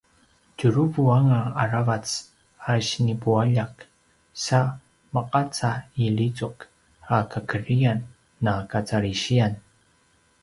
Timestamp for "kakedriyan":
7.31-7.99